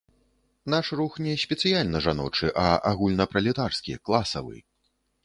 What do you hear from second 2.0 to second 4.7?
жаночы, а агульнапралетарскі, класавы.